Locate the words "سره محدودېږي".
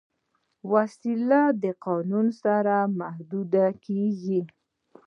2.43-4.41